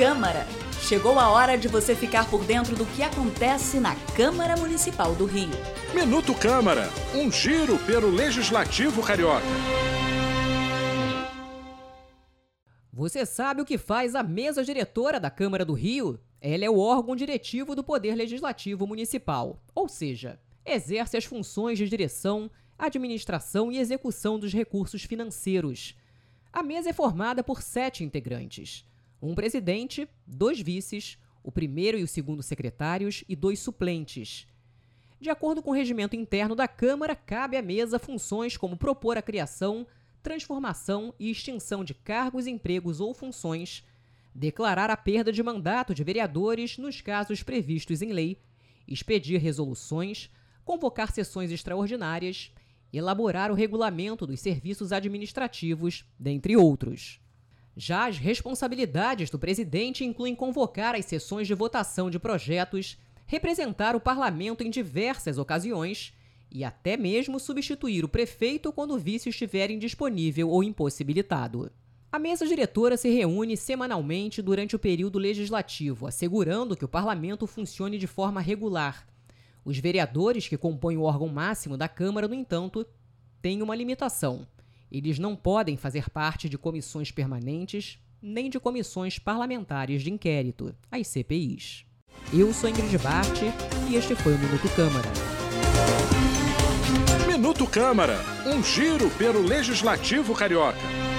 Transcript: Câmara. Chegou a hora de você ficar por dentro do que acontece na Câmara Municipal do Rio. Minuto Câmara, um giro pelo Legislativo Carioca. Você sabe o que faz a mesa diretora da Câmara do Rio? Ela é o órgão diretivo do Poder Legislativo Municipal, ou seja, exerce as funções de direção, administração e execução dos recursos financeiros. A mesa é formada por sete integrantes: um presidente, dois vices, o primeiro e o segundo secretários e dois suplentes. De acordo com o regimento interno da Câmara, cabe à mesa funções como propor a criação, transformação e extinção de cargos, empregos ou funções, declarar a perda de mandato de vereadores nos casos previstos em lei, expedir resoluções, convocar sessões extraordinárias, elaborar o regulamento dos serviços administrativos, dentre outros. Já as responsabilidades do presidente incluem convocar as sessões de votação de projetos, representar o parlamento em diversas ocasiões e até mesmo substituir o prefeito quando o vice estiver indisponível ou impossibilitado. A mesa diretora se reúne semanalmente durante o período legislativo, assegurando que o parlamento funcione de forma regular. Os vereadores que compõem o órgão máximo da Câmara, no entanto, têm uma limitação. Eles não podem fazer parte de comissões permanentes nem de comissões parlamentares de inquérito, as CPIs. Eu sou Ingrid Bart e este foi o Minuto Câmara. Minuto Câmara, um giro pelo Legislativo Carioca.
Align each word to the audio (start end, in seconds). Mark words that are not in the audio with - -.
Câmara. 0.00 0.46
Chegou 0.80 1.18
a 1.18 1.28
hora 1.28 1.58
de 1.58 1.68
você 1.68 1.94
ficar 1.94 2.26
por 2.30 2.42
dentro 2.42 2.74
do 2.74 2.86
que 2.86 3.02
acontece 3.02 3.78
na 3.78 3.94
Câmara 4.16 4.56
Municipal 4.56 5.14
do 5.14 5.26
Rio. 5.26 5.50
Minuto 5.94 6.34
Câmara, 6.34 6.88
um 7.14 7.30
giro 7.30 7.76
pelo 7.80 8.08
Legislativo 8.08 9.02
Carioca. 9.02 9.44
Você 12.90 13.26
sabe 13.26 13.60
o 13.60 13.64
que 13.66 13.76
faz 13.76 14.14
a 14.14 14.22
mesa 14.22 14.64
diretora 14.64 15.20
da 15.20 15.30
Câmara 15.30 15.66
do 15.66 15.74
Rio? 15.74 16.18
Ela 16.40 16.64
é 16.64 16.70
o 16.70 16.78
órgão 16.78 17.14
diretivo 17.14 17.76
do 17.76 17.84
Poder 17.84 18.14
Legislativo 18.14 18.86
Municipal, 18.86 19.62
ou 19.74 19.86
seja, 19.86 20.40
exerce 20.64 21.18
as 21.18 21.26
funções 21.26 21.76
de 21.76 21.86
direção, 21.86 22.50
administração 22.78 23.70
e 23.70 23.76
execução 23.76 24.38
dos 24.38 24.54
recursos 24.54 25.02
financeiros. 25.02 25.94
A 26.50 26.62
mesa 26.62 26.88
é 26.88 26.92
formada 26.94 27.44
por 27.44 27.60
sete 27.60 28.02
integrantes: 28.02 28.88
um 29.22 29.34
presidente, 29.34 30.08
dois 30.26 30.60
vices, 30.60 31.18
o 31.42 31.52
primeiro 31.52 31.98
e 31.98 32.02
o 32.02 32.08
segundo 32.08 32.42
secretários 32.42 33.24
e 33.28 33.36
dois 33.36 33.58
suplentes. 33.58 34.46
De 35.20 35.28
acordo 35.28 35.62
com 35.62 35.70
o 35.70 35.74
regimento 35.74 36.16
interno 36.16 36.54
da 36.54 36.66
Câmara, 36.66 37.14
cabe 37.14 37.56
à 37.56 37.62
mesa 37.62 37.98
funções 37.98 38.56
como 38.56 38.76
propor 38.76 39.18
a 39.18 39.22
criação, 39.22 39.86
transformação 40.22 41.14
e 41.18 41.30
extinção 41.30 41.84
de 41.84 41.94
cargos, 41.94 42.46
empregos 42.46 43.00
ou 43.00 43.12
funções, 43.12 43.84
declarar 44.34 44.90
a 44.90 44.96
perda 44.96 45.32
de 45.32 45.42
mandato 45.42 45.94
de 45.94 46.04
vereadores 46.04 46.78
nos 46.78 47.00
casos 47.00 47.42
previstos 47.42 48.00
em 48.00 48.12
lei, 48.12 48.38
expedir 48.86 49.40
resoluções, 49.40 50.30
convocar 50.64 51.12
sessões 51.12 51.50
extraordinárias, 51.50 52.52
elaborar 52.92 53.50
o 53.50 53.54
regulamento 53.54 54.26
dos 54.26 54.40
serviços 54.40 54.92
administrativos, 54.92 56.04
dentre 56.18 56.56
outros. 56.56 57.20
Já 57.76 58.06
as 58.06 58.18
responsabilidades 58.18 59.30
do 59.30 59.38
presidente 59.38 60.04
incluem 60.04 60.34
convocar 60.34 60.94
as 60.94 61.04
sessões 61.04 61.46
de 61.46 61.54
votação 61.54 62.10
de 62.10 62.18
projetos, 62.18 62.98
representar 63.26 63.94
o 63.94 64.00
parlamento 64.00 64.62
em 64.62 64.70
diversas 64.70 65.38
ocasiões 65.38 66.12
e 66.50 66.64
até 66.64 66.96
mesmo 66.96 67.38
substituir 67.38 68.04
o 68.04 68.08
prefeito 68.08 68.72
quando 68.72 68.94
o 68.94 68.98
vice 68.98 69.28
estiver 69.28 69.70
indisponível 69.70 70.50
ou 70.50 70.64
impossibilitado. 70.64 71.70
A 72.12 72.18
mesa 72.18 72.44
diretora 72.44 72.96
se 72.96 73.08
reúne 73.08 73.56
semanalmente 73.56 74.42
durante 74.42 74.74
o 74.74 74.78
período 74.80 75.16
legislativo, 75.16 76.08
assegurando 76.08 76.76
que 76.76 76.84
o 76.84 76.88
parlamento 76.88 77.46
funcione 77.46 77.98
de 77.98 78.08
forma 78.08 78.40
regular. 78.40 79.06
Os 79.64 79.78
vereadores 79.78 80.48
que 80.48 80.56
compõem 80.56 80.96
o 80.96 81.02
órgão 81.02 81.28
máximo 81.28 81.76
da 81.76 81.86
Câmara, 81.86 82.26
no 82.26 82.34
entanto, 82.34 82.84
têm 83.40 83.62
uma 83.62 83.76
limitação. 83.76 84.44
Eles 84.90 85.18
não 85.18 85.36
podem 85.36 85.76
fazer 85.76 86.10
parte 86.10 86.48
de 86.48 86.58
comissões 86.58 87.10
permanentes 87.10 87.98
nem 88.22 88.50
de 88.50 88.60
comissões 88.60 89.18
parlamentares 89.18 90.02
de 90.02 90.10
inquérito, 90.10 90.74
as 90.90 91.06
CPIs. 91.06 91.86
Eu 92.32 92.52
sou 92.52 92.68
Ingrid 92.68 92.98
Bart 92.98 93.40
e 93.90 93.94
este 93.94 94.14
foi 94.14 94.34
o 94.34 94.38
Minuto 94.38 94.68
Câmara. 94.76 95.08
Minuto 97.26 97.66
Câmara, 97.66 98.18
um 98.46 98.62
giro 98.62 99.08
pelo 99.10 99.40
Legislativo 99.40 100.34
Carioca. 100.34 101.09